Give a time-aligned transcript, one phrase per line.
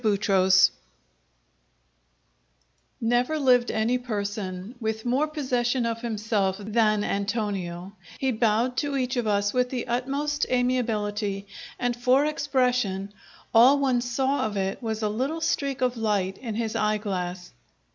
[0.01, 0.71] Chapter Eight
[2.99, 9.15] Never lived any person with more possession of himself than Antonio; he bowed to each
[9.15, 11.45] of us with the utmost amiability;
[11.77, 13.13] and for expression
[13.53, 17.51] all one saw of it was a little streak of light in his eye glass.